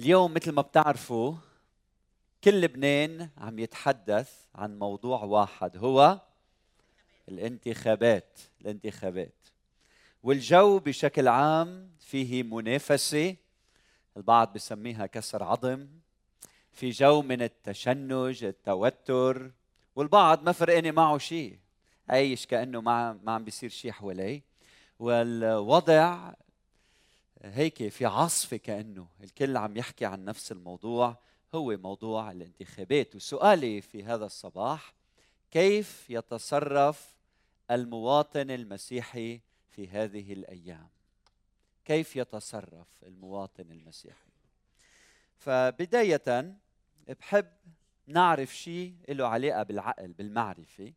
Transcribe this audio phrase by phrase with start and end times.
[0.00, 1.34] اليوم مثل ما بتعرفوا
[2.44, 6.20] كل لبنان عم يتحدث عن موضوع واحد هو
[7.28, 9.34] الانتخابات الانتخابات.
[10.22, 13.36] والجو بشكل عام فيه منافسة
[14.16, 15.88] البعض بسميها كسر عظم
[16.72, 19.50] في جو من التشنج التوتر
[19.96, 21.58] والبعض ما فرقانة معه شيء
[22.08, 24.42] عايش كأنه ما ما عم بيصير شيء حواليه
[24.98, 26.32] والوضع
[27.42, 31.18] هيك في عاصفه كأنه الكل عم يحكي عن نفس الموضوع
[31.54, 33.16] هو موضوع الانتخابات.
[33.16, 34.94] وسؤالي في هذا الصباح
[35.50, 37.16] كيف يتصرف
[37.70, 39.40] المواطن المسيحي
[39.70, 40.88] في هذه الأيام؟
[41.84, 44.30] كيف يتصرف المواطن المسيحي؟
[45.36, 46.54] فبداية
[47.08, 47.46] بحب
[48.06, 50.92] نعرف شيء له علاقة بالعقل بالمعرفة.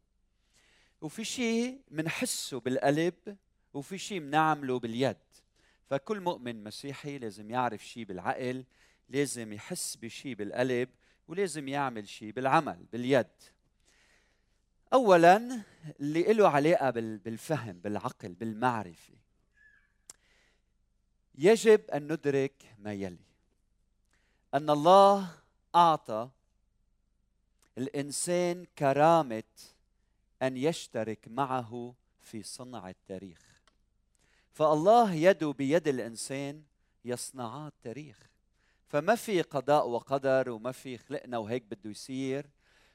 [1.02, 3.38] وفي شيء منحسه بالقلب
[3.74, 5.18] وفي شيء منعمله باليد.
[5.90, 8.66] فكل مؤمن مسيحي لازم يعرف شيء بالعقل
[9.10, 10.90] لازم يحس بشيء بالقلب
[11.28, 13.28] ولازم يعمل شيء بالعمل باليد.
[14.94, 15.62] اولا
[16.00, 19.14] اللي له علاقة بالفهم بالعقل بالمعرفة.
[21.36, 23.34] يجب أن ندرك ما يلي.
[24.54, 25.30] أن الله
[25.76, 26.30] أعطى
[27.78, 29.44] الإنسان كرامة
[30.42, 33.53] أن يشترك معه في صنع التاريخ.
[34.54, 36.64] فالله يده بيد الإنسان
[37.06, 38.20] يصنعا التاريخ.
[38.88, 42.50] فما في قضاء وقدر وما في خلقنا وهيك بده يصير.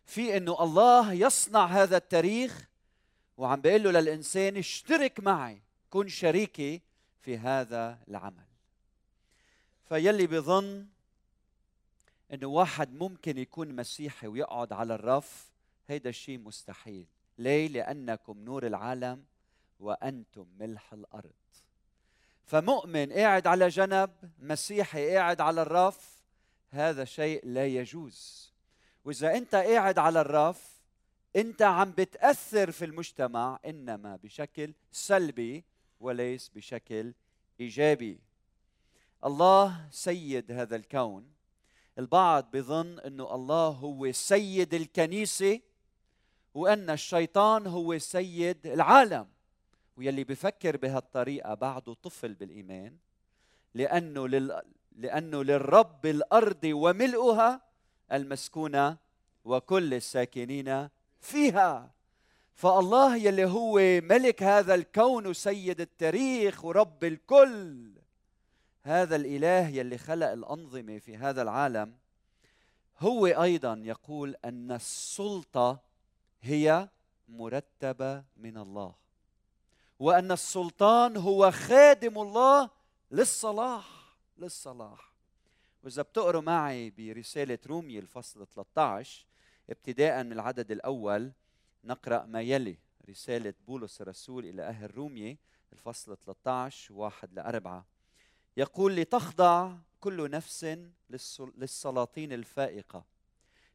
[0.05, 2.69] في إنه الله يصنع هذا التاريخ
[3.36, 6.83] وعم بيقول له للإنسان اشترك معي كن شريكي
[7.20, 8.47] في هذا العمل.
[9.84, 10.86] فيلي بظن
[12.33, 15.51] إنه واحد ممكن يكون مسيحي ويقعد على الرف
[15.89, 17.06] هيدا الشيء مستحيل.
[17.39, 19.25] ليه؟ لأنكم نور العالم
[19.79, 21.33] وأنتم ملح الأرض.
[22.45, 26.23] فمؤمن قاعد على جنب مسيحي قاعد على الرف
[26.70, 28.52] هذا شيء لا يجوز.
[29.05, 30.83] وإذا أنت قاعد على الرف
[31.36, 35.64] أنت عم بتأثر في المجتمع إنما بشكل سلبي
[36.01, 37.14] وليس بشكل
[37.61, 38.20] إيجابي.
[39.25, 41.33] الله سيد هذا الكون.
[41.98, 45.61] البعض بظن إنه الله هو سيد الكنيسة
[46.55, 49.29] وأن الشيطان هو سيد العالم.
[49.98, 52.97] ويلي بفكر بهالطريقة بعده طفل بالإيمان
[53.75, 54.63] لأنه لل...
[54.92, 57.61] لأنه للرب الأرض وملؤها
[58.13, 58.97] المسكونة
[59.45, 60.89] وكل الساكنين
[61.20, 61.91] فيها.
[62.55, 67.92] فالله يلي هو ملك هذا الكون وسيد التاريخ ورب الكل
[68.83, 71.95] هذا الإله يلي خلق الأنظمة في هذا العالم
[72.98, 75.81] هو أيضا يقول أن السلطة
[76.42, 76.89] هي
[77.29, 79.08] مرتبة من الله.
[79.98, 82.70] وأن السلطان هو خادم الله
[83.11, 85.13] للصلاح للصلاح.
[85.83, 89.27] وإذا بتقروا معي برسالة رومي الفصل 13
[89.70, 91.33] ابتداء من العدد الأول
[91.85, 92.79] نقرأ ما يلي.
[93.08, 95.39] رسالة بولس الرسول إلى أهل رومية
[95.73, 97.87] الفصل 13 واحد لأربعة.
[98.57, 100.79] يقول لتخضع كل نفس
[101.57, 103.05] للسلاطين الفائقة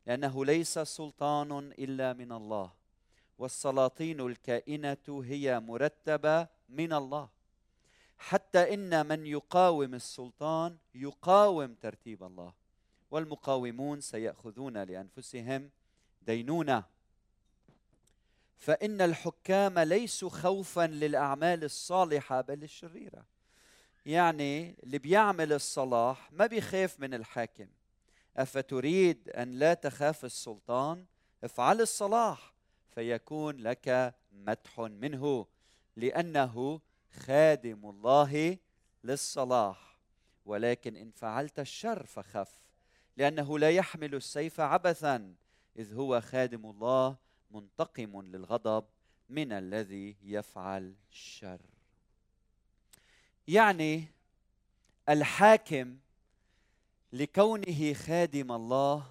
[0.06, 2.72] لأنه ليس سلطان إلا من الله.
[3.38, 7.29] والسلاطين الكائنة هي مرتبة من الله.
[8.17, 12.53] حتى إن من يقاوم السلطان يقاوم ترتيب الله.
[13.11, 15.69] والمقاومون سيأخذون لأنفسهم
[16.21, 16.83] دينونة.
[18.57, 23.25] فإن الحكام ليسوا خوفا للأعمال الصالحة بل الشريرة.
[24.05, 27.67] يعني اللي بيعمل الصلاح ما بيخاف من الحاكم.
[28.38, 31.05] أفتريد أن لا تخاف السلطان؟
[31.44, 32.52] افعل الصلاح.
[32.95, 35.47] فيكون لك مدح منه
[35.95, 36.81] لأنه
[37.11, 38.57] خادم الله
[39.03, 39.93] للصلاح.
[40.45, 42.63] ولكن إن فعلت الشر فخف
[43.17, 45.35] لأنه لا يحمل السيف عبثا
[45.75, 47.17] إذ هو خادم الله
[47.51, 48.85] منتقم للغضب
[49.29, 51.62] من الذي يفعل الشر.
[53.47, 54.06] يعني
[55.09, 55.97] الحاكم
[57.13, 59.06] لكونه خادم الله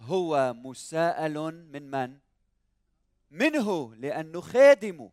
[0.00, 2.18] هو مساءل من من؟
[3.30, 5.10] منه لأنه خادمه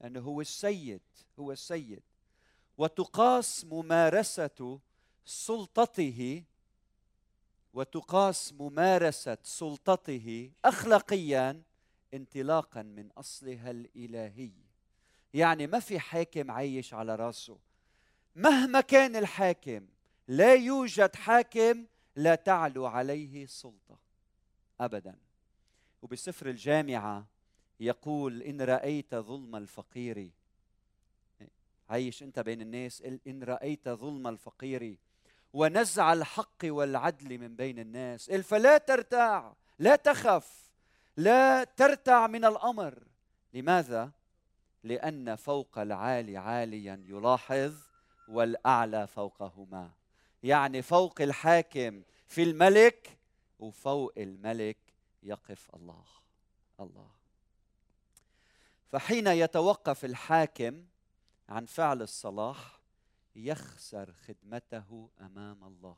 [0.00, 1.00] لأنه هو السيد
[1.38, 2.02] هو السيد.
[2.78, 4.80] وتقاس ممارسة
[5.24, 6.44] سلطته
[7.74, 11.62] وتقاس ممارسة سلطته اخلاقيا
[12.14, 14.52] انطلاقا من أصلها الإلهي.
[15.34, 17.58] يعني ما في حاكم عايش على راسه.
[18.36, 19.86] مهما كان الحاكم
[20.28, 21.86] لا يوجد حاكم
[22.16, 23.98] لا تعلو عليه سلطة.
[24.80, 25.18] ابدا.
[26.02, 27.31] وبسفر الجامعة
[27.80, 29.56] يقول إن رأيت ظلم
[31.88, 34.98] عايش أنت بين الناس إن رأيت ظلم الفقير.
[35.52, 38.30] ونزع الحق والعدل من بين الناس.
[38.30, 40.70] فلا ترتاع لا تخف
[41.16, 43.02] لا ترتع من الأمر.
[43.54, 44.10] لماذا؟
[44.84, 47.74] لأن فوق العالي عاليا يلاحظ
[48.28, 49.90] والأعلى فوقهما.
[50.42, 53.18] يعني فوق الحاكم في الملك
[53.58, 54.78] وفوق الملك
[55.22, 56.04] يقف الله.
[56.80, 57.21] الله.
[58.92, 60.84] فحين يتوقف الحاكم
[61.48, 62.80] عن فعل الصلاح
[63.36, 65.96] يخسر خدمته أمام الله.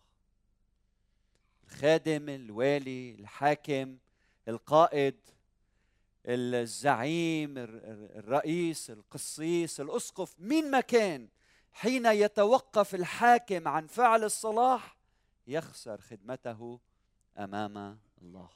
[1.65, 3.99] الخادم الوالي الحاكم
[4.49, 5.17] القائد
[6.27, 11.29] الزعيم الرئيس القسيس الأسقف مين ما كان
[11.73, 14.97] حين يتوقف الحاكم عن فعل الصلاح
[15.47, 16.81] يخسر خدمته
[17.39, 18.49] أمام الله.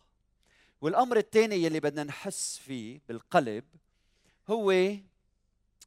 [0.80, 3.64] والأمر الثاني يلي بدنا نحس فيه بالقلب
[4.50, 4.94] هو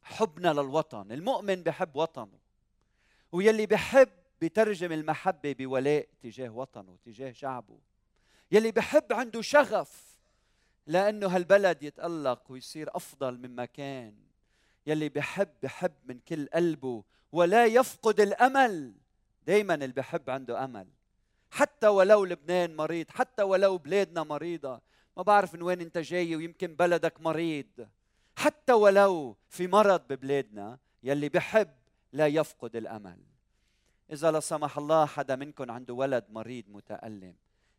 [0.02, 2.38] حبنا للوطن المؤمن بحب وطنه
[3.32, 4.08] ويلي بحب
[4.42, 7.78] بترجم المحبة بولاء تجاه وطنه تجاه شعبه
[8.52, 10.18] يلي بحب عنده شغف
[10.86, 14.14] لأنه هالبلد يتألق ويصير أفضل مما كان
[14.86, 18.94] يلي بحب بحب من كل قلبه ولا يفقد الأمل
[19.46, 20.88] دايما اللي بحب عنده أمل.
[21.50, 24.80] حتى ولو لبنان مريض حتى ولو بلادنا مريضة
[25.16, 27.88] ما بعرف من وين أنت جاي ويمكن بلدك مريض.
[28.36, 31.74] حتى ولو في مرض ببلادنا يلي بحب
[32.12, 33.18] لا يفقد الأمل.
[34.12, 37.34] إذا لا سمح الله حدا منكم عنده ولد مريض متألم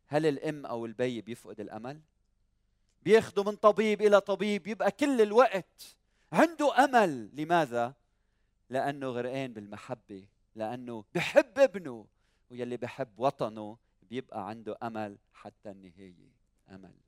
[0.06, 2.00] هل الأم أو البي بيفقد الأمل؟
[3.02, 5.96] بياخذوا من طبيب إلى طبيب يبقى كل الوقت
[6.32, 7.30] عنده أمل.
[7.32, 7.94] لماذا؟
[8.70, 10.24] لأنه غرقان بالمحبة
[10.54, 12.06] لأنه بحب ابنه
[12.50, 16.32] ويلي بحب وطنه بيبقى عنده أمل حتى النهاية.
[16.70, 17.03] أمل.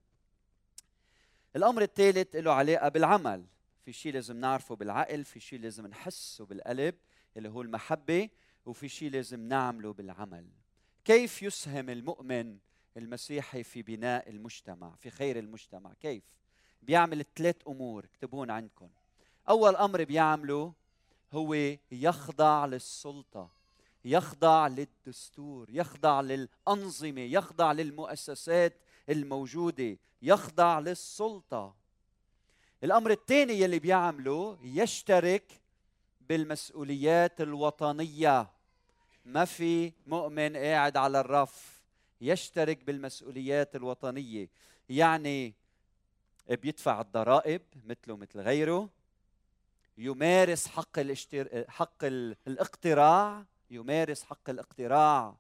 [1.56, 3.47] الأمر الثالث له علاقة بالعمل.
[3.85, 6.94] في شيء لازم نعرفه بالعقل في شيء لازم نحسه بالقلب
[7.37, 8.29] اللي هو المحبة
[8.67, 10.47] وفي شيء لازم نعمله بالعمل.
[11.05, 12.58] كيف يسهم المؤمن
[12.97, 16.23] المسيحي في بناء المجتمع في خير المجتمع؟ كيف؟
[16.82, 18.88] بيعمل ثلاث أمور اكتبون عندكم.
[19.49, 20.73] أول أمر بيعمله
[21.32, 21.55] هو
[21.93, 23.50] يخضع للسلطة
[24.05, 28.76] يخضع للدستور يخضع للأنظمة يخضع للمؤسسات
[29.08, 31.75] الموجودة يخضع للسلطة.
[32.85, 35.53] الأمر الثاني يلي بيعمله يشترك
[36.20, 38.50] بالمسؤوليات الوطنية.
[39.25, 41.82] ما في مؤمن قاعد على الرف
[42.20, 44.49] يشترك بالمسؤوليات الوطنية.
[44.88, 45.55] يعني
[46.49, 48.88] بيدفع الضرائب مثله مثل غيره
[49.99, 51.64] يمارس حق الاشتر...
[51.69, 52.05] حق
[52.47, 55.37] الاقتراع يمارس حق الاقتراع.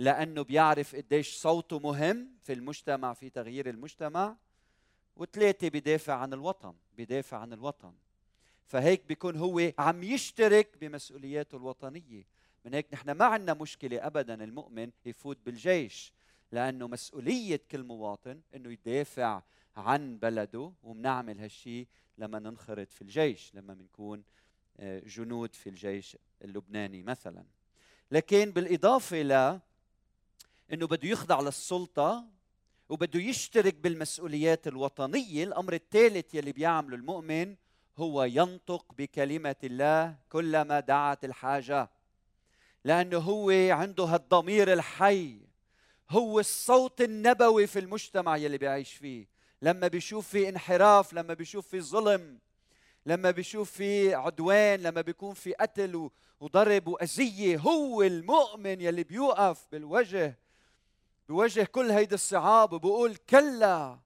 [0.00, 4.36] لأنه بيعرف قديش صوته مهم في المجتمع في تغيير المجتمع.
[5.16, 7.92] وثلاثه بدافع عن الوطن بدافع عن الوطن.
[8.66, 12.26] فهيك بيكون هو عم يشترك بمسؤولياته الوطنية.
[12.64, 16.12] من هيك نحن ما عندنا مشكلة ابدا المؤمن يفوت بالجيش
[16.52, 19.42] لأنه مسؤولية كل مواطن إنه يدافع
[19.76, 21.86] عن بلده وبنعمل هالشيء
[22.18, 24.22] لما ننخرط في الجيش لما بنكون
[24.76, 27.44] آه، جنود في الجيش اللبناني مثلا.
[28.10, 29.60] لكن بالإضافة ل
[30.72, 32.24] إنه بده يخضع للسلطة
[32.88, 35.44] وبده يشترك بالمسؤوليات الوطنية.
[35.44, 37.56] الأمر الثالث يلي بيعمله المؤمن
[37.98, 41.90] هو ينطق بكلمة الله كلما دعت الحاجة
[42.84, 45.40] لأنه هو عنده هالضمير الحي
[46.10, 49.26] هو الصوت النبوي في المجتمع يلي بيعيش فيه.
[49.62, 52.38] لما بيشوف في انحراف لما بيشوف في ظلم
[53.06, 60.38] لما بيشوف في عدوان لما بيكون في قتل وضرب وأذية هو المؤمن يلي بيوقف بالوجه
[61.30, 63.98] بوجه كل هيدي الصعاب وبقول كلا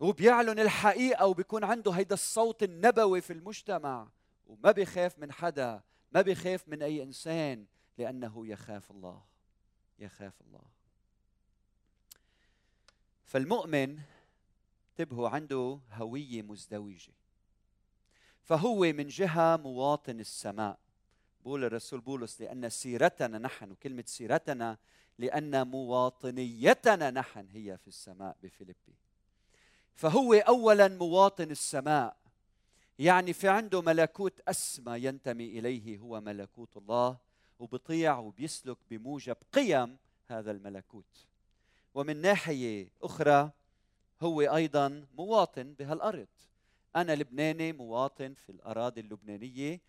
[0.00, 4.08] وبيعلن الحقيقة وبيكون عنده هيدا الصوت النبوي في المجتمع.
[4.46, 5.82] وما بيخاف من حدا
[6.12, 7.66] ما بيخاف من أي إنسان
[7.98, 9.22] لأنه يخاف الله
[9.98, 10.62] يخاف الله.
[13.24, 13.98] فالمؤمن
[14.90, 17.12] انتبهوا عنده هوية مزدوجة.
[18.42, 20.78] فهو من جهة مواطن السماء.
[21.40, 24.78] بقول الرسول بولس لأن سيرتنا نحن وكلمة سيرتنا
[25.18, 28.94] لأن مواطنيتنا نحن هي في السماء بفيلبي.
[29.94, 32.16] فهو أولا مواطن السماء
[32.98, 37.16] يعني في عنده ملكوت أسمى ينتمي إليه هو ملكوت الله
[37.58, 39.96] وبطيع وبيسلك بموجب قيم
[40.28, 41.26] هذا الملكوت.
[41.94, 43.50] ومن ناحية أخرى
[44.22, 46.28] هو أيضا مواطن بهالأرض.
[46.96, 49.80] أنا لبناني مواطن في الأراضي اللبنانية.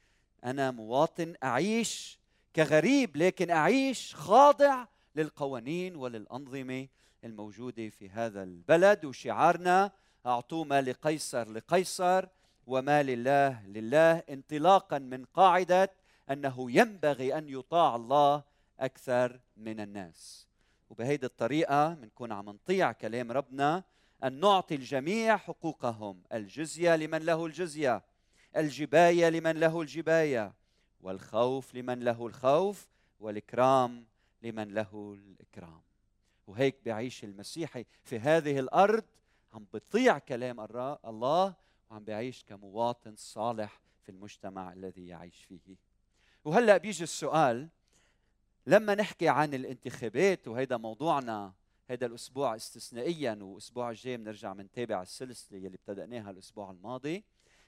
[0.44, 2.20] أنا مواطن أعيش
[2.56, 6.88] كغريب لكن أعيش خاضع للقوانين وللأنظمة
[7.24, 9.06] الموجودة في هذا البلد.
[9.06, 9.92] وشعارنا
[10.26, 12.26] أعطوا ما لقيصر لقيصر
[12.68, 15.92] وما لله لله انطلاقا من قاعدة
[16.32, 18.44] أنه ينبغي أن يطاع الله
[18.80, 20.48] أكثر من الناس.
[20.90, 23.84] وبهيدي الطريقة بنكون عم نطيع كلام ربنا
[24.24, 26.22] أن نعطي الجميع حقوقهم.
[26.34, 28.04] الجزية لمن له الجزية
[28.58, 30.54] الجباية لمن له الجباية
[31.02, 32.88] والخوف لمن له الخوف
[33.20, 34.06] والإكرام
[34.44, 35.82] لمن له الإكرام.
[36.48, 39.04] وهيك بيعيش المسيحي في هذه الأرض
[39.54, 40.60] عم بيطيع كلام
[41.06, 41.56] الله
[41.90, 45.76] وعم بيعيش كمواطن صالح في المجتمع الذي يعيش فيه.
[46.46, 47.70] وهلأ بيجي السؤال
[48.68, 51.54] لما نحكي عن الانتخابات وهيدا موضوعنا
[51.90, 57.24] هذا الأسبوع استثنائيا والاسبوع الجاي بنرجع بنتابع السلسلة اللي ابتدأناها الأسبوع الماضي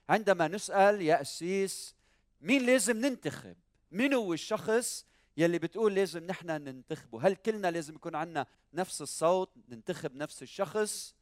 [0.10, 1.96] عندما نسأل يا قسيس
[2.42, 3.56] مين لازم ننتخب؟
[3.92, 5.06] مين هو الشخص
[5.38, 7.28] يلي بتقول لازم نحن ننتخبه.
[7.28, 11.16] هل كلنا لازم يكون عندنا نفس الصوت ننتخب نفس الشخص؟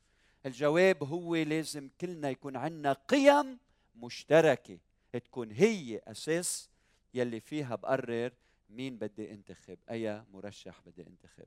[0.46, 3.60] الجواب هو لازم كلنا يكون عندنا قيم
[3.96, 4.78] مشتركة
[5.14, 6.70] تكون هي أساس
[7.14, 8.32] يلي فيها بقرر
[8.70, 11.46] مين بدي انتخب أي مرشح بدي انتخب.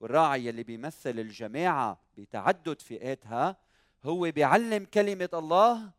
[0.00, 3.56] والراعي يلي بيمثل الجماعة بتعدد فئاتها
[4.04, 5.90] هو بيعلم كلمة الله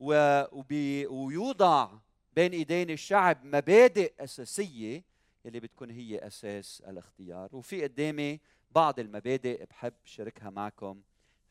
[0.00, 1.90] وبي ويوضع
[2.36, 5.11] بين إيدين الشعب مبادئ أساسية
[5.44, 7.56] يلي بتكون هي أساس الاختيار.
[7.56, 11.02] وفي قدامي بعض المبادئ بحب شاركها معكم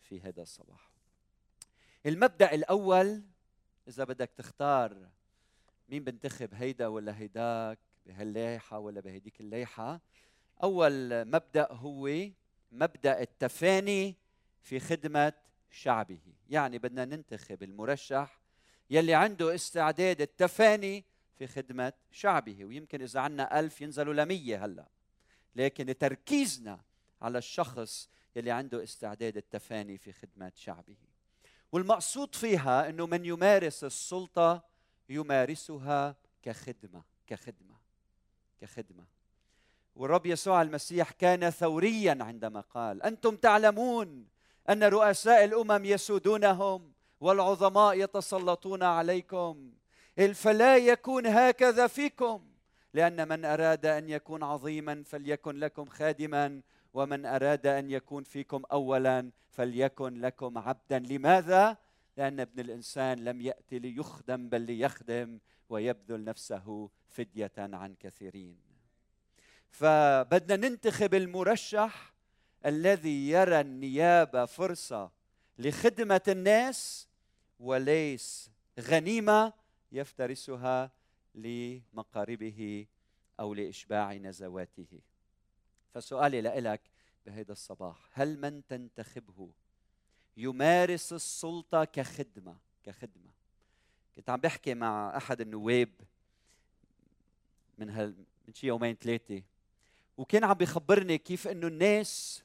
[0.01, 0.91] في هذا الصباح.
[2.05, 3.23] المبدأ الأول
[3.87, 5.09] إذا بدك تختار
[5.89, 10.01] مين بنتخب هيدا ولا هيداك؟ بهاللايحه ولا بهديك اللايحه
[10.63, 12.09] أول مبدأ هو
[12.71, 14.15] مبدأ التفاني
[14.61, 15.33] في خدمة
[15.71, 16.19] شعبه.
[16.49, 18.41] يعني بدنا ننتخب المرشح
[18.89, 21.05] يلي عنده استعداد التفاني
[21.41, 24.87] في خدمة شعبه ويمكن إذا عنا ألف ينزلوا لمية هلأ.
[25.55, 26.79] لكن تركيزنا
[27.21, 30.95] على الشخص يلي عنده استعداد التفاني في خدمة شعبه.
[31.71, 34.63] والمقصود فيها أنه من يمارس السلطة
[35.09, 37.75] يمارسها كخدمة كخدمة
[38.61, 39.05] كخدمة.
[39.95, 44.27] والرب يسوع المسيح كان ثوريا عندما قال أنتم تعلمون
[44.69, 49.80] أن رؤساء الأمم يسودونهم والعظماء يتسلطون عليكم.
[50.17, 52.47] فلا يكون هكذا فيكم.
[52.93, 56.61] لأن من أراد أن يكون عظيما فليكن لكم خادما
[56.93, 60.99] ومن أراد أن يكون فيكم أولا فليكن لكم عبدا.
[60.99, 61.77] لماذا؟
[62.17, 65.39] لأن ابن الإنسان لم يأتي ليخدم بل ليخدم
[65.69, 68.57] ويبذل نفسه فدية عن كثيرين.
[69.69, 72.13] فبدنا ننتخب المرشح
[72.65, 75.11] الذي يرى النيابة فرصة
[75.59, 77.07] لخدمة الناس
[77.59, 79.53] وليس غنيمة
[79.91, 80.91] يفترسها
[81.35, 82.87] لمقاربه
[83.39, 84.99] أو لإشباع نزواته.
[85.93, 86.81] فسؤالي لك
[87.25, 89.49] بهذا الصباح هل من تنتخبه
[90.37, 93.31] يمارس السلطة كخدمة؟ كخدمة.
[94.15, 95.89] كنت عم بحكي مع أحد النواب
[97.77, 98.15] من هال
[98.47, 99.43] من شي يومين ثلاثة
[100.17, 102.43] وكان عم بيخبرني كيف إنه الناس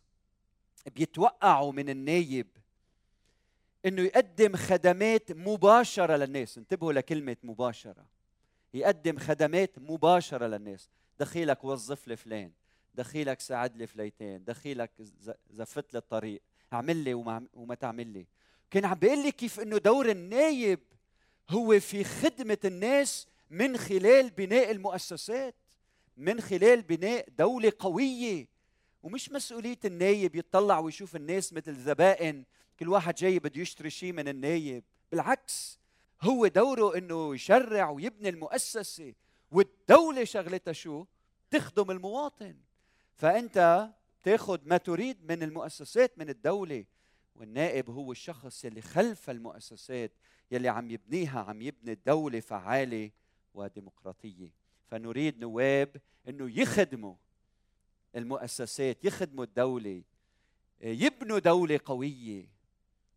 [0.94, 2.46] بيتوقعوا من النايب
[3.86, 6.58] إنه يقدم خدمات مباشرة للناس.
[6.58, 8.06] انتبهوا لكلمة مباشرة.
[8.74, 10.88] يقدم خدمات مباشرة للناس.
[11.20, 12.52] دخيلك وظف لي فلان.
[12.94, 14.90] دخيلك ساعد لي فليتين دخيلك
[15.50, 16.42] زفت لي الطريق.
[16.72, 18.26] اعمل لي وما, وما تعمل لي.
[18.70, 20.80] كان عم بيقول لي كيف إنه دور النايب
[21.50, 25.54] هو في خدمة الناس من خلال بناء المؤسسات
[26.16, 28.55] من خلال بناء دولة قوية.
[29.06, 32.44] ومش مسؤولية النايب يطلع ويشوف الناس مثل ذبائن
[32.80, 34.84] كل واحد جاي بده يشتري شيء من النايب.
[35.10, 35.78] بالعكس
[36.22, 39.14] هو دوره إنه يشرع ويبني المؤسسة
[39.50, 41.04] والدولة شغلتها شو؟
[41.50, 42.56] تخدم المواطن.
[43.14, 43.88] فأنت
[44.22, 46.84] تاخذ ما تريد من المؤسسات من الدولة
[47.36, 50.12] والنائب هو الشخص يلي خلف المؤسسات
[50.50, 53.10] يلي عم يبنيها عم يبني الدولة فعالة
[53.54, 54.50] وديمقراطية.
[54.86, 55.96] فنريد نواب
[56.28, 57.14] إنه يخدموا
[58.16, 60.02] المؤسسات يخدموا الدولة
[60.80, 62.48] يبنوا دولة قوية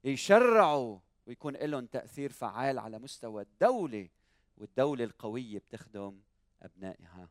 [0.04, 4.10] يشرعوا ويكون لهم تأثير فعال على مستوى الدولة
[4.58, 6.20] والدولة القوية بتخدم
[6.62, 7.30] أبنائها.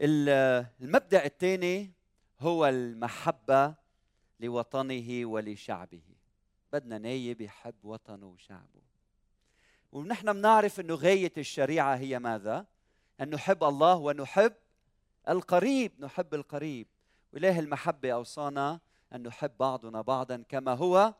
[0.00, 1.92] المبدأ الثاني
[2.40, 3.74] هو المحبة
[4.40, 6.02] لوطنه ولشعبه.
[6.72, 8.82] بدنا نايب يحب وطنه وشعبه.
[9.92, 12.66] ونحن بنعرف إنه غاية الشريعة هي ماذا؟
[13.20, 14.52] أن نحب الله ونحب
[15.28, 16.86] القريب نحب القريب.
[17.32, 18.80] واله المحبة أوصانا
[19.14, 21.14] أن نحب بعضنا بعضا كما هو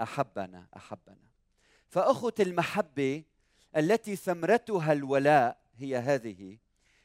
[0.00, 1.30] أحبنا أحبنا.
[1.88, 3.24] فأخوة المحبة
[3.76, 6.58] التي ثمرتها الولاء هي هذه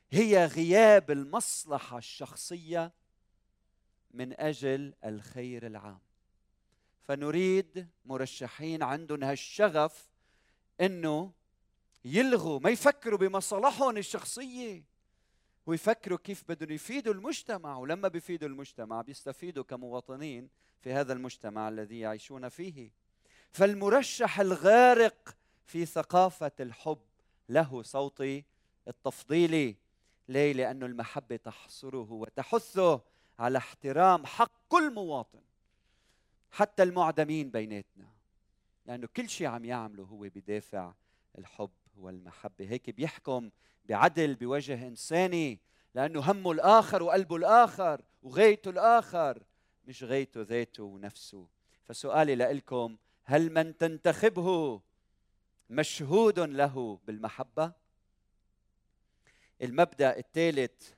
[0.09, 2.93] هي غياب المصلحة الشخصية
[4.11, 5.99] من أجل الخير العام.
[7.03, 10.09] فنريد مرشحين عندهم هالشغف
[10.81, 11.31] إنه
[12.05, 14.83] يلغوا ما يفكروا بمصالحهم الشخصية.
[15.67, 22.49] ويفكروا كيف بدهم يفيدوا المجتمع ولما بيفيدوا المجتمع بيستفيدوا كمواطنين في هذا المجتمع الذي يعيشون
[22.49, 22.91] فيه.
[23.51, 26.99] فالمرشح الغارق في ثقافة الحب
[27.49, 28.43] له صوتي
[28.87, 29.75] التفضيلي.
[30.29, 33.01] ليه؟ لأن المحبة تحصره وتحثه
[33.39, 35.41] على احترام حق كل مواطن
[36.51, 38.07] حتى المعدمين بيناتنا.
[38.85, 40.93] لأنه كل شيء عم يعمله هو بدافع
[41.37, 42.69] الحب والمحبة.
[42.69, 43.49] هيك بيحكم
[43.87, 45.59] بعدل بوجه إنساني
[45.95, 49.43] لأنه همه الآخر وقلبه الآخر وغايته الآخر
[49.85, 51.47] مش غايته ذاته ونفسه.
[51.85, 54.81] فسؤالي لكم هل من تنتخبه
[55.69, 57.71] مشهود له بالمحبة؟
[59.61, 60.93] المبدأ الثالث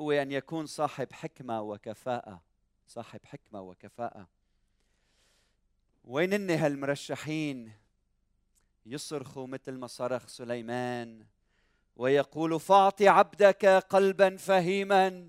[0.00, 2.42] هو أن يكون صاحب حكمة وكفاءة.
[2.86, 4.28] صاحب حكمة وكفاءة.
[6.04, 7.72] وين هالمرشحين؟
[8.86, 11.26] يصرخوا مثل ما صرخ سليمان.
[11.96, 15.28] ويقول فاعط عبدك قلبا فهيما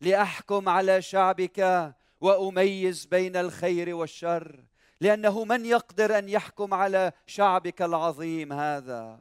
[0.00, 4.64] لأحكم على شعبك وأميز بين الخير والشر
[5.00, 9.20] لأنه من يقدر أن يحكم على شعبك العظيم هذا؟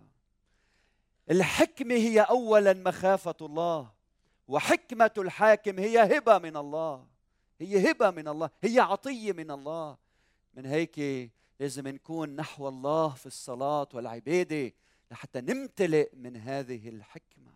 [1.31, 3.91] الحكمة هي اولا مخافة الله
[4.47, 7.05] وحكمة الحاكم هي هبة من الله
[7.59, 9.97] هي هبة من الله هي عطية من الله.
[10.53, 14.73] من هيك لازم نكون نحو الله في الصلاة والعبادة.
[15.11, 17.51] لحتى نمتلئ من هذه الحكمة.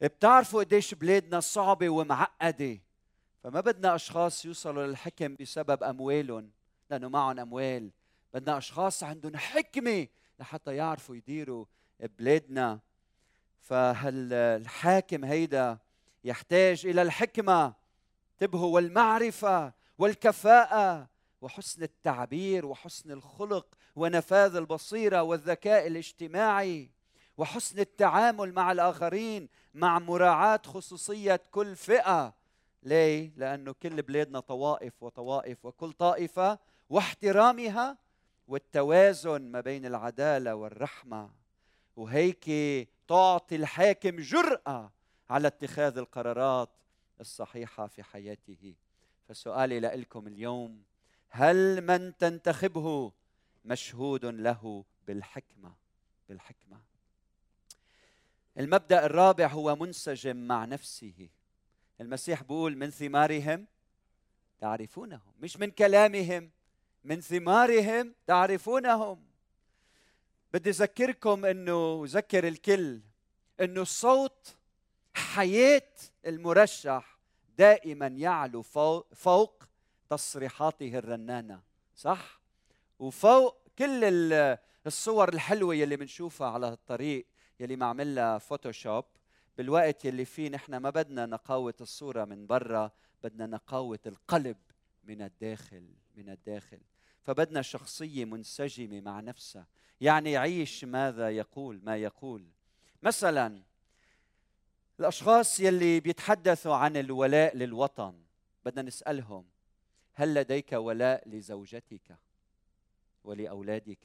[0.00, 2.78] بتعرفوا قديش بلادنا صعبة ومعقدة.
[3.42, 6.50] فما بدنا أشخاص يوصلوا للحكم بسبب أموالهم
[6.90, 7.90] لأنه معهم أموال.
[8.34, 10.06] بدنا أشخاص عندهم حكمة
[10.40, 11.64] لحتى يعرفوا يديروا
[12.00, 12.80] بلادنا.
[13.60, 15.78] فهالحاكم هيدا
[16.24, 17.74] يحتاج إلى الحكمة؟
[18.32, 21.08] انتبهوا والمعرفة والكفاءة.
[21.40, 23.66] وحسن التعبير وحسن الخلق
[23.96, 26.90] ونفاذ البصيرة والذكاء الاجتماعي
[27.36, 32.34] وحسن التعامل مع الآخرين مع مراعاة خصوصية كل فئة.
[32.82, 36.58] ليه؟ لأنه كل بلادنا طوائف وطوائف وكل طائفة
[36.90, 37.98] واحترامها
[38.48, 41.30] والتوازن ما بين العدالة والرحمة.
[41.96, 42.44] وهيك
[43.08, 44.92] تعطي الحاكم جرأة
[45.30, 46.70] على اتخاذ القرارات
[47.20, 48.74] الصحيحة في حياته.
[49.28, 50.89] فسؤالي لكم اليوم
[51.30, 53.12] هل من تنتخبه
[53.64, 55.74] مشهود له بالحكمة؟
[56.28, 56.80] بالحكمة.
[58.58, 61.28] المبدأ الرابع هو منسجم مع نفسه.
[62.00, 63.66] المسيح بيقول من ثمارهم
[64.58, 65.32] تعرفونهم.
[65.40, 66.50] مش من كلامهم
[67.04, 69.24] من ثمارهم تعرفونهم.
[70.52, 73.00] بدي أذكركم إنه ذكر الكل
[73.60, 74.56] إنه الصوت
[75.14, 75.92] حياة
[76.26, 77.18] المرشح
[77.58, 79.64] دائما يعلو فوق, فوق
[80.10, 81.60] تصريحاته الرنانة
[81.96, 82.40] صح؟
[82.98, 84.04] وفوق كل
[84.86, 87.26] الصور الحلوة يلي بنشوفها على الطريق
[87.60, 89.04] يلي معمل لها فوتوشوب
[89.58, 92.90] بالوقت يلي فيه نحن ما بدنا نقاوة الصورة من برا
[93.24, 94.56] بدنا نقاوة القلب
[95.04, 96.80] من الداخل من الداخل.
[97.22, 99.66] فبدنا شخصية منسجمة مع نفسها.
[100.00, 102.46] يعني يعيش ماذا يقول ما يقول.
[103.02, 103.62] مثلا
[105.00, 108.14] الأشخاص يلي بيتحدثوا عن الولاء للوطن
[108.64, 109.44] بدنا نسألهم
[110.20, 112.18] هل لديك ولاء لزوجتك
[113.24, 113.98] ولأولادك؟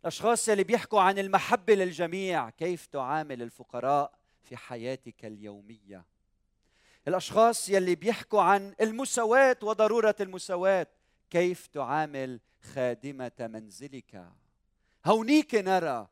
[0.00, 6.04] الأشخاص اللي بيحكوا عن المحبة للجميع كيف تعامل الفقراء في حياتك اليومية؟
[7.08, 10.86] الأشخاص يلي بيحكوا عن المساواة وضرورة المساواة
[11.30, 14.28] كيف تعامل خادمة منزلك؟
[15.06, 16.08] هونيك نرى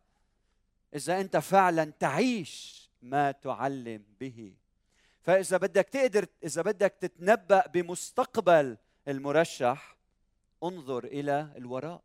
[0.94, 4.54] إذا أنت فعلا تعيش ما تعلم به.
[5.24, 8.76] فإذا بدك تقدر إذا بدك تتنبأ بمستقبل
[9.08, 9.96] المرشح
[10.62, 12.02] انظر إلى الوراء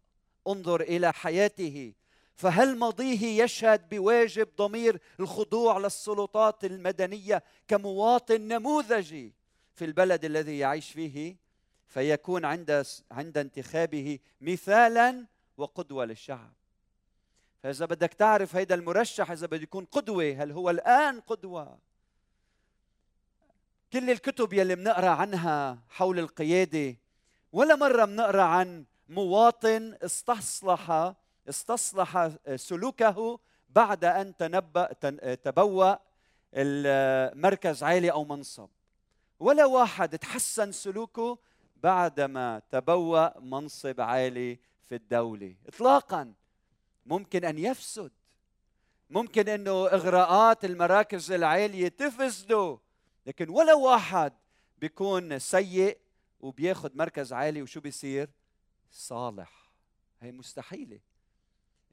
[0.47, 1.93] انظر إلى حياته.
[2.36, 9.34] فهل ماضيه يشهد بواجب ضمير الخضوع للسلطات المدنية كمواطن نموذجي
[9.75, 11.36] في البلد الذي يعيش فيه؟
[11.88, 15.25] فيكون عند عند انتخابه مثالا
[15.58, 16.53] وقدوة للشعب.
[17.63, 21.88] فإذا بدك تعرف هيدا المرشح إذا بده يكون قدوة هل هو الآن قدوة؟
[23.93, 26.95] كل الكتب يلي بنقرا عنها حول القيادة
[27.52, 31.13] ولا مرة بنقرا عن مواطن استصلح
[31.49, 34.93] استصلح سلوكه بعد أن تنبأ
[35.36, 35.95] تبوأ
[36.54, 38.69] المركز عالي أو منصب.
[39.39, 41.38] ولا واحد تحسن سلوكه
[41.75, 45.56] بعدما تبوأ منصب عالي في الدولة.
[45.67, 46.34] إطلاقا
[47.06, 48.12] ممكن أن يفسد.
[49.10, 52.80] ممكن أنه إغراءات المراكز العالية تفسده.
[53.25, 54.34] لكن ولا واحد
[54.77, 55.97] بيكون سيء
[56.39, 58.29] وبياخذ مركز عالي وشو بيصير؟
[58.91, 59.71] صالح.
[60.19, 60.99] هي مستحيلة.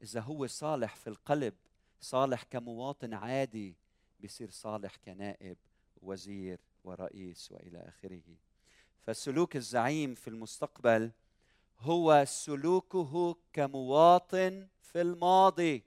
[0.01, 1.53] إذا هو صالح في القلب
[2.01, 3.75] صالح كمواطن عادي
[4.19, 5.57] بيصير صالح كنائب
[6.01, 8.35] وزير ورئيس وإلى آخره.
[9.01, 11.11] فسلوك الزعيم في المستقبل
[11.79, 15.83] هو سلوكه كمواطن في الماضي.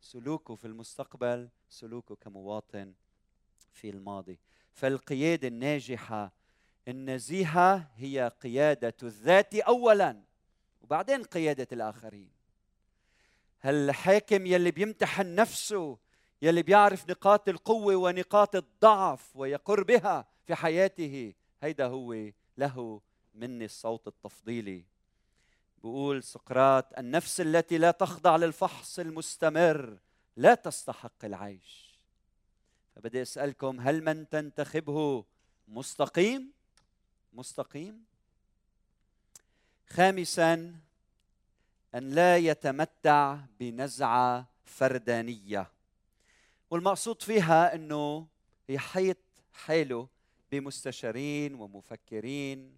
[0.00, 2.94] سلوكه في المستقبل سلوكه كمواطن
[3.72, 4.38] في الماضي.
[4.72, 6.32] فالقيادة الناجحة
[6.88, 10.22] النزيهه هي قيادة الذات اولا
[10.82, 12.30] وبعدين قيادة الآخرين.
[13.62, 15.98] هالحاكم يلي بيمتحن نفسه
[16.42, 23.00] يلي بيعرف نقاط القوة ونقاط الضعف ويقر بها في حياته هيدا هو له
[23.34, 24.84] مني الصوت التفضيلي.
[25.78, 29.98] بقول سقراط النفس التي لا تخضع للفحص المستمر
[30.36, 31.91] لا تستحق العيش.
[32.94, 35.24] فبدي أسألكم هل من تنتخبه
[35.68, 36.52] مستقيم؟
[37.32, 38.04] مستقيم.
[39.88, 40.74] خامسا
[41.94, 45.70] أن لا يتمتع بنزعة فردانية.
[46.70, 48.26] والمقصود فيها إنه
[48.68, 49.16] يحيط
[49.52, 50.08] حاله
[50.52, 52.76] بمستشارين ومفكرين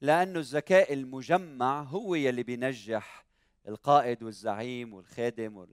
[0.00, 3.24] لأنه الذكاء المجمع هو يلي بينجح
[3.68, 5.66] القائد والزعيم والخادم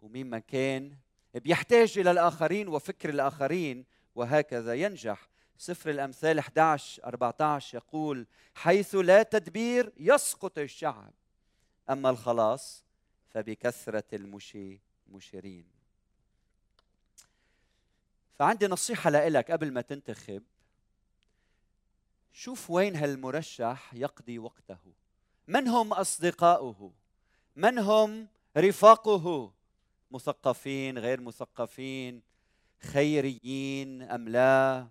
[0.00, 0.96] ومين ما كان.
[1.38, 5.28] بيحتاج إلى الآخرين وفكر الآخرين وهكذا ينجح.
[5.58, 11.12] سفر الأمثال 11 14 يقول حيث لا تدبير يسقط الشعب
[11.90, 12.84] أما الخلاص
[13.28, 15.66] فبكثرة المشي مشيرين.
[18.34, 20.42] فعندي نصيحة لك قبل ما تنتخب.
[22.32, 24.78] شوف وين هالمرشح يقضي وقته.
[25.48, 26.92] من هم أصدقاؤه؟
[27.56, 29.52] من هم رفاقه؟
[30.10, 32.22] مثقفين غير مثقفين
[32.80, 34.88] خيريين أم لا؟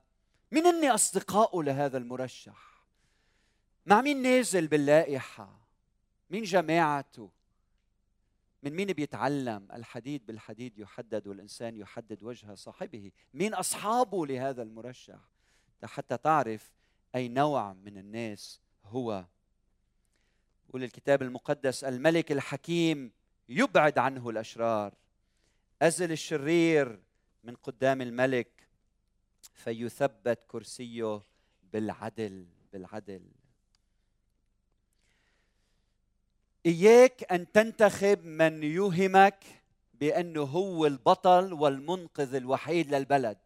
[0.52, 2.86] من هن اصدقاؤه لهذا المرشح؟
[3.86, 5.60] مع مين نازل باللائحة؟
[6.30, 7.30] مين جماعته؟
[8.64, 13.12] من مين بيتعلم؟ الحديد بالحديد يحدد والإنسان يحدد وجه صاحبه.
[13.34, 15.20] مين أصحابه لهذا المرشح؟
[15.84, 16.72] حتى تعرف
[17.16, 19.26] أي نوع من الناس هو.
[20.70, 23.12] يقول الكتاب المقدس الملك الحكيم
[23.50, 24.94] يبعد عنه الأشرار.
[25.82, 27.00] أزل الشرير
[27.44, 28.68] من قدام الملك
[29.54, 31.22] فيثبت كرسيه
[31.64, 33.32] بالعدل بالعدل.
[36.66, 39.46] إياك أن تنتخب من يوهمك
[39.94, 43.38] بأنه هو البطل والمنقذ الوحيد للبلد.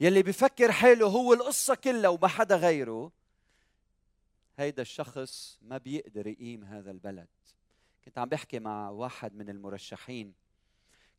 [0.00, 3.12] يلي بفكر حاله هو القصة كلها وما حدا غيره.
[4.58, 7.28] هيدا الشخص ما بيقدر يقيم هذا البلد.
[8.04, 10.39] كنت عم بحكي مع واحد من المرشحين.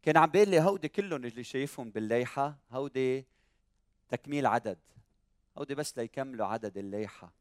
[0.01, 3.25] كان عم بيقول لي هودي كلهم اللي شايفهم بالليحة هودي
[4.09, 4.77] تكميل عدد
[5.57, 7.33] هودي بس ليكملوا عدد الليحة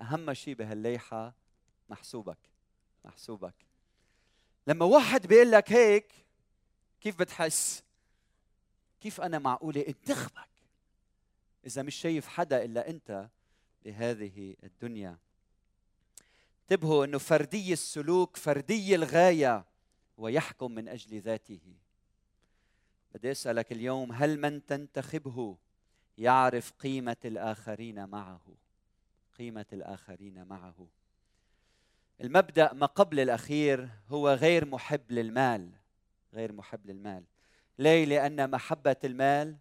[0.00, 1.34] أهم شيء بهالليحة
[1.88, 2.38] محسوبك
[3.04, 3.54] محسوبك.
[4.66, 6.12] لما واحد بيقول لك هيك
[7.00, 7.82] كيف بتحس؟
[9.00, 10.48] كيف أنا معقولة انتخبك
[11.66, 13.28] إذا مش شايف حدا إلا أنت
[13.84, 15.16] بهذه الدنيا.
[16.62, 19.64] انتبهوا إنه فردي السلوك فردي الغاية.
[20.16, 21.74] ويحكم من أجل ذاته.
[23.14, 25.56] بدي أسألك اليوم هل من تنتخبه
[26.18, 28.40] يعرف قيمة الآخرين معه؟
[29.38, 30.86] قيمة الآخرين معه.
[32.20, 35.70] المبدأ ما قبل الأخير هو غير محب للمال.
[36.34, 37.24] غير محب للمال.
[37.78, 39.56] ليه؟ لأن محبة المال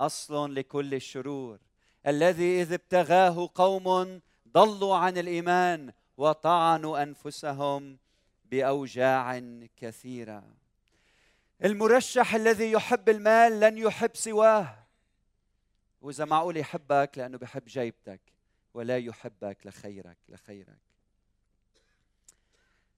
[0.00, 1.58] أصل لكل الشرور.
[2.06, 7.98] الذي إذ ابتغاه قوم ضلوا عن الإيمان وطعنوا أنفسهم
[8.50, 9.38] بأوجاع
[9.76, 10.44] كثيرة.
[11.64, 14.86] المرشح الذي يحب المال لن يحب سواه.
[16.00, 18.20] وإذا معقول يحبك لأنه بحب جيبتك
[18.74, 20.78] ولا يحبك لخيرك لخيرك.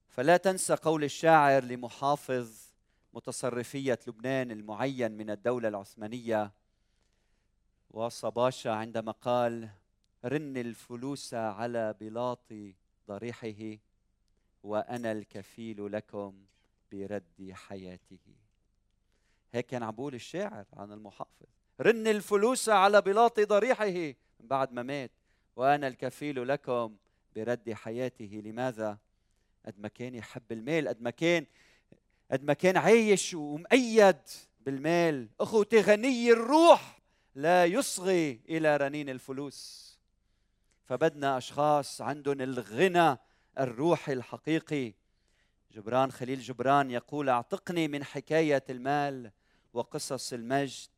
[0.07, 2.73] فلا تنسى قول الشاعر لمحافظ
[3.13, 6.51] متصرفية لبنان المعين من الدولة العثمانية
[7.91, 9.69] وصباشا عندما قال
[10.25, 12.53] رن الفلوس على بلاط
[13.07, 13.77] ضريحه.
[14.63, 16.45] وأنا الكفيل لكم
[16.91, 18.35] برد حياته.
[19.53, 21.47] هيك كان عم الشاعر عن المحافظ.
[21.81, 24.13] رن الفلوس على بلاط ضريحه.
[24.39, 25.11] بعد ما مات
[25.55, 26.95] وأنا الكفيل لكم
[27.35, 28.41] برد حياته.
[28.45, 28.97] لماذا؟
[29.65, 31.45] قد ما كان يحب المال قد ما كان
[32.31, 34.17] قد ما كان عايش ومؤيد
[34.59, 35.29] بالمال.
[35.39, 36.99] أخوتي غني الروح
[37.35, 39.93] لا يصغي إلى رنين الفلوس.
[40.85, 43.17] فبدنا أشخاص عندهم الغنى
[43.59, 44.93] الروحي الحقيقي.
[45.71, 49.31] جبران خليل جبران يقول أعتقني من حكاية المال
[49.73, 50.89] وقصص المجد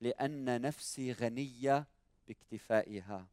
[0.00, 1.86] لأن نفسي غنية
[2.28, 3.26] باكتفائها.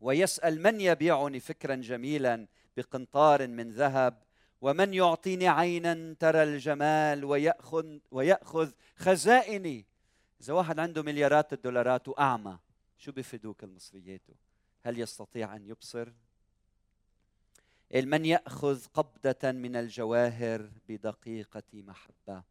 [0.00, 2.46] ويسأل من يبيعني فكرا جميلا
[2.76, 4.22] بقنطار من ذهب
[4.60, 9.86] ومن يعطيني عينا ترى الجمال ويأخذ ويأخذ خزائني.
[10.40, 12.58] إذا واحد عنده مليارات الدولارات وأعمى
[12.98, 14.22] شو بفيدوك المصريات؟
[14.82, 16.12] هل يستطيع أن يبصر؟
[18.02, 22.42] من يأخذ قبضة من الجواهر بدقيقة محبة.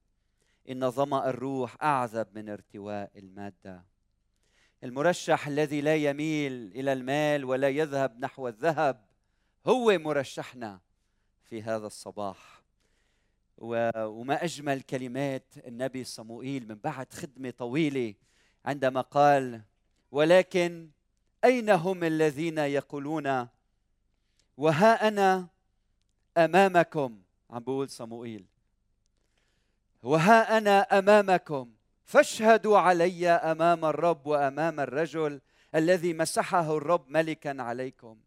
[0.69, 3.83] إن ظمأ الروح أعذب من ارتواء المادة.
[4.83, 9.05] المرشح الذي لا يميل إلى المال ولا يذهب نحو الذهب
[9.67, 10.79] هو مرشحنا
[11.43, 12.63] في هذا الصباح.
[13.57, 18.13] وما أجمل كلمات النبي صموئيل من بعد خدمة طويلة
[18.65, 19.61] عندما قال
[20.11, 20.89] ولكن
[21.45, 23.47] أين هم الذين يقولون
[24.57, 25.47] وها أنا
[26.37, 28.45] أمامكم عم بقول صموئيل.
[30.03, 31.71] وها أنا أمامكم
[32.03, 35.41] فاشهدوا علي أمام الرب وأمام الرجل
[35.75, 38.17] الذي مسحه الرب ملكا عليكم.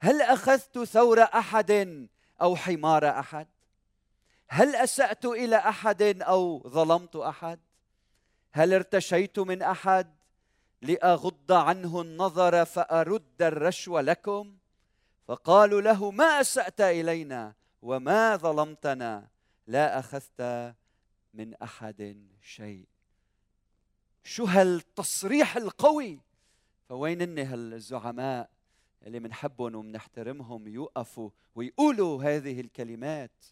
[0.00, 2.08] هل أخذت ثور أحد
[2.42, 3.46] أو حمار أحد؟
[4.48, 7.60] هل أسأت إلى أحد أو ظلمت أحد؟
[8.52, 10.14] هل ارتشيت من أحد
[10.82, 14.56] لأغض عنه النظر فأرد الرشوه لكم؟
[15.24, 19.28] فقالوا له ما أسأت إلينا وما ظلمتنا
[19.66, 20.74] لا أخذت
[21.34, 22.86] من أحد شيء
[24.24, 26.20] شو هالتصريح القوي
[26.88, 28.50] فوين هن هالزعماء
[29.02, 33.44] اللي بنحبهم وبنحترمهم يوقفوا ويقولوا هذه الكلمات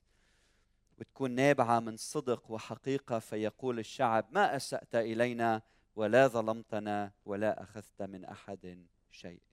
[0.99, 5.63] وتكون نابعة من صدق وحقيقة فيقول الشعب ما أسأت إلينا
[5.97, 9.52] ولا ظلمتنا ولا أخذت من أحد شيء.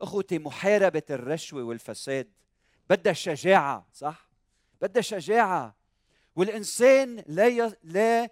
[0.00, 2.28] أخوتي محاربة الرشوه والفساد.
[2.90, 4.30] بدها شجاعة صح؟
[4.82, 5.76] بدها شجاعة.
[6.36, 8.30] والإنسان لا لا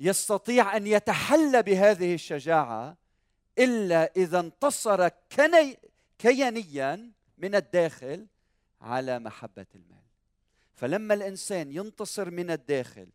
[0.00, 2.96] يستطيع أن يتحلى بهذه الشجاعة
[3.58, 5.78] إلا إذا انتصر كني
[6.18, 8.26] كيانيا من الداخل
[8.80, 10.04] على محبة المال.
[10.74, 13.08] فلما الإنسان ينتصر من الداخل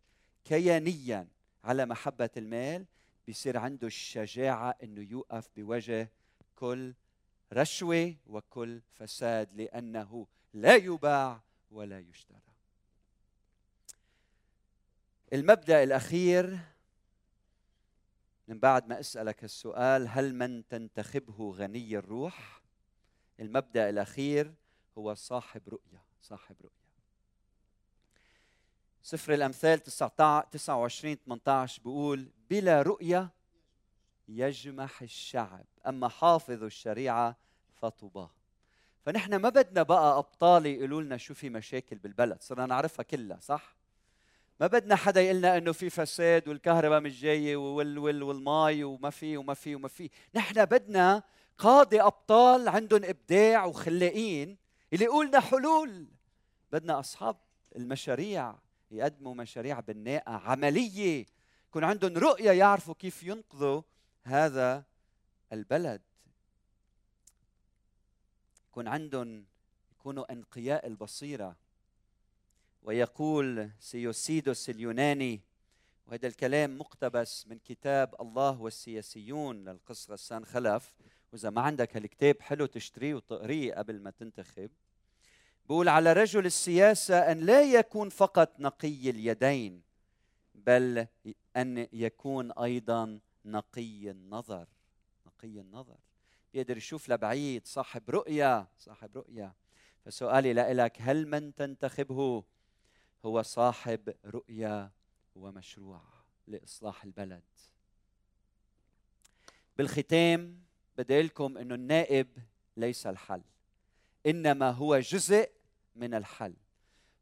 [0.44, 1.28] كيانيا
[1.64, 2.86] على محبة المال
[3.26, 6.12] بيصير عنده الشجاعة إنه يوقف بوجه
[6.56, 6.94] كل
[7.52, 12.40] رشوة وكل فساد لأنه لا يباع ولا يشترى.
[15.32, 16.58] المبدأ الأخير
[18.48, 22.62] من بعد ما أسألك السؤال هل من تنتخبه غني الروح؟
[23.40, 24.54] المبدأ الأخير
[24.98, 26.90] هو صاحب رؤية صاحب رؤية.
[29.02, 33.30] سفر الأمثال 29 18 بيقول بلا رؤية
[34.30, 35.66] يجمح الشعب.
[35.86, 37.36] أما حافظ الشريعة
[37.74, 38.30] فطوباه
[39.06, 42.42] فنحن ما بدنا بقى أبطال يقولوا لنا شو في مشاكل بالبلد.
[42.42, 43.76] صرنا نعرفها كلها صح؟
[44.60, 49.36] ما بدنا حدا يقلنا إنه في فساد والكهرباء مش جاية وال وال والماي وما في
[49.36, 50.10] وما في وما في.
[50.34, 51.22] نحن بدنا
[51.58, 54.56] قاضي أبطال عندهم إبداع وخلاقين
[54.92, 56.06] اللي يقولنا حلول.
[56.72, 57.36] بدنا أصحاب
[57.76, 58.54] المشاريع
[58.90, 61.26] يقدموا مشاريع بناءه عملية.
[61.68, 63.82] يكون عندهم رؤية يعرفوا كيف ينقذوا
[64.22, 64.84] هذا
[65.52, 66.00] البلد.
[68.68, 69.46] يكون عندهم
[69.92, 71.56] يكونوا انقياء البصيرة.
[72.82, 75.40] ويقول سيوسيدوس اليوناني
[76.06, 80.94] وهذا الكلام مقتبس من كتاب الله والسياسيون للقس غسان خلف
[81.32, 84.70] وإذا ما عندك هالكتاب حلو تشتريه وتقريه قبل ما تنتخب.
[85.68, 89.82] بقول على رجل السياسة أن لا يكون فقط نقي اليدين
[90.54, 91.06] بل
[91.56, 94.68] أن يكون أيضا نقي النظر
[95.26, 95.98] نقي النظر.
[96.54, 99.54] يقدر يشوف لبعيد صاحب رؤية صاحب رؤية.
[100.04, 102.44] فسؤالي لك هل من تنتخبه
[103.24, 104.92] هو صاحب رؤية
[105.34, 106.02] ومشروع
[106.46, 107.42] لإصلاح البلد؟
[109.76, 110.62] بالختام
[110.98, 112.28] بدي لكم إنه النائب
[112.76, 113.42] ليس الحل
[114.26, 115.50] إنما هو جزء
[115.96, 116.54] من الحل.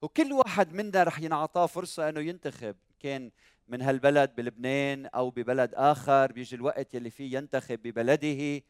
[0.02, 2.76] وكل واحد منا رح ينعطاه فرصة إنه ينتخب.
[2.98, 3.31] كان
[3.68, 8.62] من هالبلد بلبنان أو ببلد آخر بيجي الوقت يلي فيه ينتخب ببلده.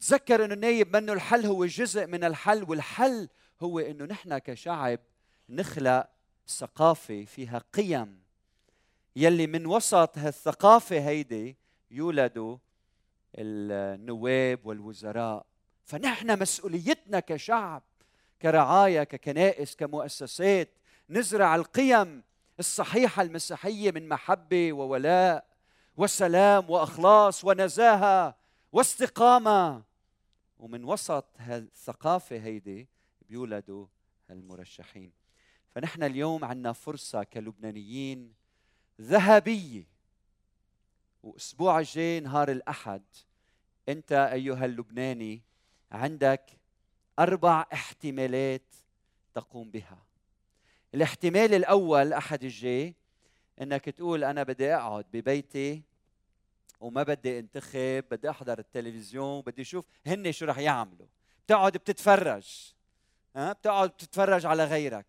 [0.00, 3.28] تذكر إنه النايب منه الحل هو جزء من الحل والحل
[3.60, 5.00] هو إنه نحن كشعب
[5.48, 6.08] نخلق
[6.48, 8.22] ثقافة فيها قيم.
[9.16, 11.56] يلي من وسط هالثقافة هيدي
[11.90, 12.56] يولدوا
[13.34, 15.46] النواب والوزراء.
[15.84, 17.82] فنحن مسؤوليتنا كشعب
[18.42, 20.68] كرعاية ككنائس كمؤسسات
[21.10, 22.22] نزرع القيم
[22.58, 25.46] الصحيحة المسيحية من محبة وولاء
[25.96, 28.36] وسلام وإخلاص ونزاهة
[28.72, 29.82] واستقامة.
[30.58, 32.88] ومن وسط هالثقافة هيدي
[33.28, 33.86] بيولدوا
[34.30, 35.12] هالمرشحين.
[35.70, 38.34] فنحن اليوم عندنا فرصة كلبنانيين
[39.00, 39.88] ذهبية.
[41.22, 43.02] وأسبوع الجاي نهار الأحد
[43.88, 45.42] أنت أيها اللبناني
[45.92, 46.50] عندك
[47.18, 48.74] أربع احتمالات
[49.34, 50.11] تقوم بها.
[50.94, 52.94] الاحتمال الأول أحد الجاي
[53.60, 55.82] إنك تقول أنا بدي أقعد ببيتي
[56.80, 61.06] وما بدي انتخب بدي أحضر التلفزيون بدي أشوف هن شو رح يعملوا.
[61.46, 62.74] بتقعد بتتفرج
[63.36, 65.06] ها؟ بتقعد بتتفرج على غيرك.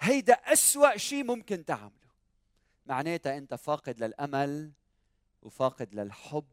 [0.00, 2.08] هيدا أسوأ شيء ممكن تعمله.
[2.86, 4.72] معناتها أنت فاقد للأمل
[5.42, 6.46] وفاقد للحب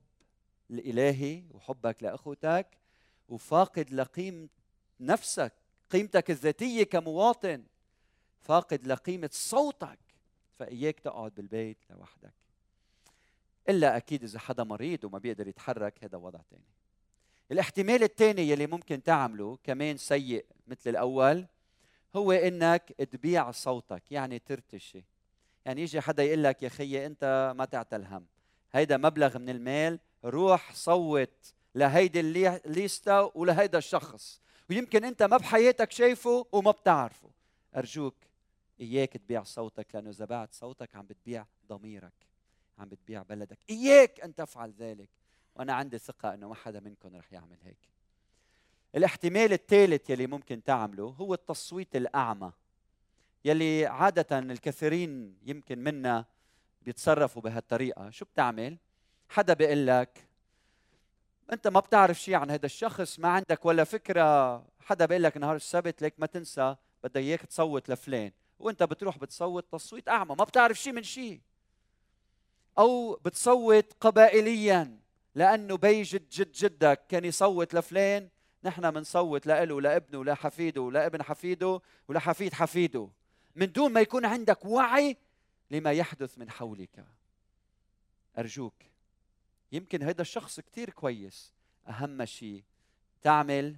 [0.71, 2.78] الإلهي وحبك لأخوتك
[3.30, 4.49] وفاقد لقيمه
[4.99, 5.54] نفسك
[5.89, 7.63] قيمتك الذاتية كمواطن.
[8.45, 9.99] فاقد لقيمه صوتك
[10.51, 12.34] فإياك تقعد بالبيت لوحدك.
[13.69, 16.75] إلا أكيد إذا حدا مريض وما بيقدر يتحرك هذا وضع ثاني
[17.51, 21.45] الاحتمال الثاني يلي ممكن تعمله كمان سيء مثل الأول
[22.15, 25.03] هو إنك تبيع صوتك يعني ترتشي.
[25.65, 28.25] يعني يجي حدا يقول لك يا خيي أنت ما تعتل هم.
[28.71, 34.41] هيدا مبلغ من المال روح صوت لهيدي الليستا ولهيدا الشخص.
[34.69, 37.29] ويمكن أنت ما بحياتك شايفه وما بتعرفه.
[37.75, 38.15] أرجوك
[38.81, 42.13] إياك تبيع صوتك لأنه إذا بعت صوتك عم بتبيع ضميرك
[42.77, 43.59] عم بتبيع بلدك.
[43.69, 45.09] إياك أن تفعل ذلك.
[45.55, 47.77] وأنا عندي ثقة إنه ما حدا منكم رح يعمل هيك.
[48.95, 52.51] الاحتمال الثالث يلي ممكن تعمله هو التصويت الأعمى
[53.45, 56.25] يلي عادة الكثيرين يمكن منا
[56.81, 58.09] بيتصرفوا بهالطريقة.
[58.09, 58.77] شو بتعمل؟
[59.29, 60.27] حدا بيقول لك
[61.53, 64.57] أنت ما بتعرف شيء عن هذا الشخص ما عندك ولا فكرة.
[64.79, 68.31] حدا بيقول لك نهار السبت ليك ما تنسى بدي إياك تصوت لفلان.
[68.59, 71.41] وانت بتروح بتصوت تصويت أعمى ما بتعرف شيء من شيء
[72.77, 74.99] أو بتصوت قبائليا
[75.35, 78.29] لأنه بي جد جد جدك كان يصوت لفلان
[78.63, 83.09] نحن بنصوت لإله لابنه لحفيده ولابن حفيده ولحفيد حفيده.
[83.55, 85.17] من دون ما يكون عندك وعي
[85.71, 87.05] لما يحدث من حولك.
[88.37, 88.73] أرجوك
[89.71, 91.53] يمكن هذا الشخص كثير كويس.
[91.87, 92.63] أهم شيء
[93.21, 93.75] تعمل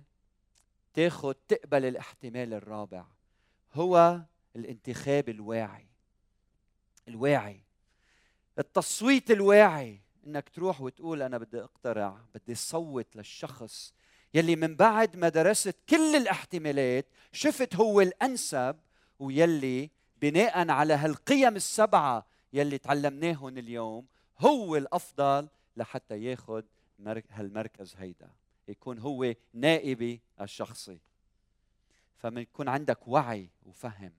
[0.94, 3.06] تاخذ تقبل الاحتمال الرابع.
[3.74, 4.22] هو
[4.58, 5.88] الانتخاب الواعي.
[7.08, 7.64] الواعي.
[8.60, 10.02] التصويت الواعي.
[10.28, 13.94] إنك تروح وتقول أنا بدي أقترع بدي صوت للشخص
[14.34, 18.80] يلي من بعد ما درست كل الاحتمالات شفت هو الأنسب
[19.20, 19.90] ويلي
[20.22, 24.06] بناء على هالقيم السبعة يلي تعلمناهم اليوم
[24.40, 26.64] هو الأفضل لحتى ياخذ
[27.32, 28.30] هالمركز هيدا.
[28.68, 31.00] يكون هو نائبي الشخصي.
[32.18, 34.14] فما يكون عندك وعي وفهم.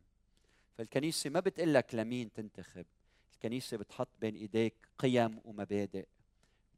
[0.78, 2.86] فالكنيسة ما بتقول لك لمين تنتخب.
[3.34, 6.06] الكنيسة بتحط بين إيديك قيم ومبادئ.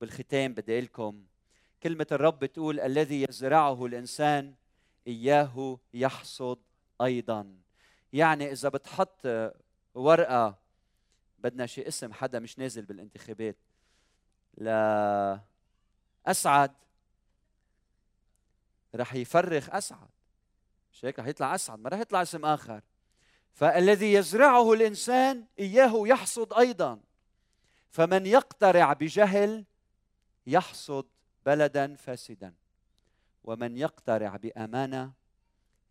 [0.01, 1.25] بالختام بدي لكم
[1.83, 4.55] كلمة الرب بتقول الذي يزرعه الإنسان
[5.07, 6.59] إياه يحصد
[7.01, 7.57] أيضا.
[8.13, 9.27] يعني إذا بتحط
[9.95, 10.59] ورقة
[11.39, 13.57] بدنا شي اسم حدا مش نازل بالانتخابات.
[16.27, 16.75] لأسعد
[18.95, 20.09] رح يفرخ أسعد.
[20.93, 22.83] مش هيك؟ رح يطلع أسعد ما رح يطلع اسم آخر.
[23.53, 27.01] فالذي يزرعه الإنسان إياه يحصد أيضا.
[27.91, 29.65] فمن يقترع بجهل
[30.47, 31.07] يحصد
[31.47, 32.55] بلدا فاسدا.
[33.45, 35.13] ومن يقترع بأمانة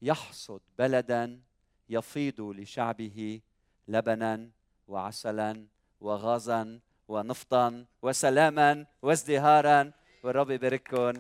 [0.01, 1.41] يحصد بلدا
[1.89, 3.41] يفيض لشعبه
[3.87, 4.49] لبنا
[4.87, 5.67] وعسلا
[6.01, 9.91] وغازا ونفطا وسلاما وازدهارا.
[10.23, 11.19] والرب يبارككم.